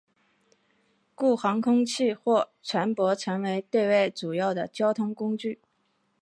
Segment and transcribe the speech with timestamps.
[1.13, 5.59] 故航空器或船舶成为了对外主要的交通工具。